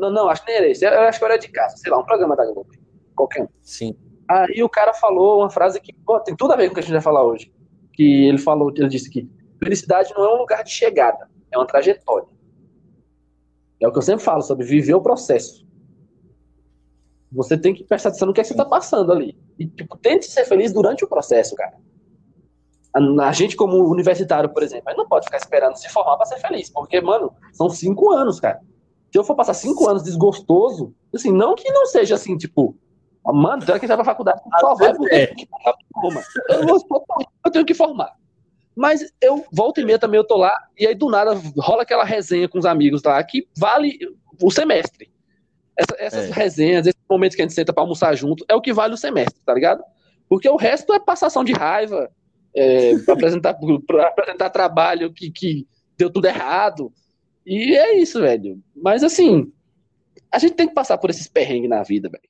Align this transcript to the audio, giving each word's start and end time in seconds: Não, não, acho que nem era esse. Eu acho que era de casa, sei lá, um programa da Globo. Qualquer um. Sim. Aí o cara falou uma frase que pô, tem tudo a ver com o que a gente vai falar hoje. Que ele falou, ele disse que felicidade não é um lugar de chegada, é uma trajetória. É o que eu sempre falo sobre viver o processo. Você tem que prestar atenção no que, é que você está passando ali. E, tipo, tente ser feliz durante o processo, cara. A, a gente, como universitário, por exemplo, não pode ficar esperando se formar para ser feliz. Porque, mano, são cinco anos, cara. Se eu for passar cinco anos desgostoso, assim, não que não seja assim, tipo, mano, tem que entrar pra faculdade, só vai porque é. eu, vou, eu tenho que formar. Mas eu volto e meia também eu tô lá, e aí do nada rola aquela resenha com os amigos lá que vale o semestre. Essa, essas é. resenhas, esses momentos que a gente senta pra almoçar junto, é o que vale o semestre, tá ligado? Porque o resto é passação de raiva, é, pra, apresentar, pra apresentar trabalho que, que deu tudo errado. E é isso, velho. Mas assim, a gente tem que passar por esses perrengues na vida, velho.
Não, 0.00 0.10
não, 0.10 0.28
acho 0.28 0.44
que 0.44 0.50
nem 0.50 0.58
era 0.58 0.68
esse. 0.68 0.84
Eu 0.84 1.00
acho 1.02 1.18
que 1.18 1.24
era 1.24 1.36
de 1.36 1.48
casa, 1.48 1.76
sei 1.76 1.90
lá, 1.90 1.98
um 1.98 2.04
programa 2.04 2.34
da 2.34 2.44
Globo. 2.44 2.68
Qualquer 3.14 3.42
um. 3.42 3.48
Sim. 3.62 3.96
Aí 4.28 4.62
o 4.62 4.68
cara 4.68 4.94
falou 4.94 5.40
uma 5.40 5.50
frase 5.50 5.80
que 5.80 5.92
pô, 5.92 6.18
tem 6.20 6.36
tudo 6.36 6.52
a 6.52 6.56
ver 6.56 6.66
com 6.66 6.72
o 6.72 6.74
que 6.74 6.80
a 6.80 6.82
gente 6.82 6.92
vai 6.92 7.00
falar 7.00 7.24
hoje. 7.24 7.52
Que 7.92 8.26
ele 8.26 8.38
falou, 8.38 8.72
ele 8.74 8.88
disse 8.88 9.10
que 9.10 9.28
felicidade 9.58 10.12
não 10.16 10.24
é 10.24 10.34
um 10.34 10.38
lugar 10.38 10.64
de 10.64 10.70
chegada, 10.70 11.28
é 11.52 11.58
uma 11.58 11.66
trajetória. 11.66 12.28
É 13.80 13.88
o 13.88 13.92
que 13.92 13.98
eu 13.98 14.02
sempre 14.02 14.24
falo 14.24 14.42
sobre 14.42 14.64
viver 14.64 14.94
o 14.94 15.00
processo. 15.00 15.66
Você 17.32 17.56
tem 17.56 17.74
que 17.74 17.84
prestar 17.84 18.10
atenção 18.10 18.28
no 18.28 18.34
que, 18.34 18.40
é 18.40 18.42
que 18.42 18.48
você 18.48 18.54
está 18.54 18.64
passando 18.64 19.12
ali. 19.12 19.38
E, 19.58 19.66
tipo, 19.66 19.96
tente 19.96 20.26
ser 20.26 20.44
feliz 20.44 20.72
durante 20.72 21.04
o 21.04 21.08
processo, 21.08 21.54
cara. 21.54 21.76
A, 22.92 23.28
a 23.28 23.32
gente, 23.32 23.56
como 23.56 23.88
universitário, 23.88 24.50
por 24.50 24.62
exemplo, 24.62 24.92
não 24.96 25.08
pode 25.08 25.26
ficar 25.26 25.38
esperando 25.38 25.76
se 25.76 25.88
formar 25.88 26.16
para 26.16 26.26
ser 26.26 26.38
feliz. 26.38 26.68
Porque, 26.68 27.00
mano, 27.00 27.32
são 27.52 27.70
cinco 27.70 28.10
anos, 28.10 28.40
cara. 28.40 28.60
Se 29.10 29.18
eu 29.18 29.24
for 29.24 29.34
passar 29.34 29.54
cinco 29.54 29.88
anos 29.88 30.02
desgostoso, 30.02 30.94
assim, 31.14 31.32
não 31.32 31.54
que 31.54 31.70
não 31.70 31.86
seja 31.86 32.14
assim, 32.14 32.36
tipo, 32.36 32.76
mano, 33.24 33.64
tem 33.64 33.78
que 33.78 33.84
entrar 33.84 33.96
pra 33.96 34.04
faculdade, 34.04 34.40
só 34.60 34.74
vai 34.74 34.94
porque 34.94 35.14
é. 35.14 35.34
eu, 36.50 36.66
vou, 36.66 37.04
eu 37.44 37.50
tenho 37.50 37.64
que 37.64 37.74
formar. 37.74 38.12
Mas 38.76 39.12
eu 39.20 39.44
volto 39.52 39.80
e 39.80 39.84
meia 39.84 39.98
também 39.98 40.18
eu 40.18 40.26
tô 40.26 40.36
lá, 40.36 40.56
e 40.78 40.86
aí 40.86 40.94
do 40.94 41.10
nada 41.10 41.34
rola 41.58 41.82
aquela 41.82 42.04
resenha 42.04 42.48
com 42.48 42.58
os 42.58 42.64
amigos 42.64 43.02
lá 43.02 43.22
que 43.24 43.48
vale 43.56 43.98
o 44.40 44.50
semestre. 44.50 45.10
Essa, 45.76 45.96
essas 45.98 46.30
é. 46.30 46.32
resenhas, 46.32 46.86
esses 46.86 47.02
momentos 47.08 47.34
que 47.34 47.42
a 47.42 47.44
gente 47.44 47.54
senta 47.54 47.72
pra 47.72 47.82
almoçar 47.82 48.14
junto, 48.14 48.44
é 48.48 48.54
o 48.54 48.60
que 48.60 48.72
vale 48.72 48.94
o 48.94 48.98
semestre, 48.98 49.40
tá 49.44 49.52
ligado? 49.52 49.82
Porque 50.28 50.48
o 50.48 50.56
resto 50.56 50.92
é 50.92 51.00
passação 51.00 51.42
de 51.42 51.52
raiva, 51.52 52.10
é, 52.54 52.96
pra, 52.98 53.14
apresentar, 53.14 53.56
pra 53.86 54.08
apresentar 54.08 54.50
trabalho 54.50 55.12
que, 55.12 55.30
que 55.30 55.66
deu 55.96 56.10
tudo 56.10 56.26
errado. 56.26 56.92
E 57.50 57.74
é 57.74 57.98
isso, 57.98 58.20
velho. 58.20 58.62
Mas 58.76 59.02
assim, 59.02 59.52
a 60.30 60.38
gente 60.38 60.54
tem 60.54 60.68
que 60.68 60.74
passar 60.74 60.96
por 60.98 61.10
esses 61.10 61.26
perrengues 61.26 61.68
na 61.68 61.82
vida, 61.82 62.08
velho. 62.08 62.22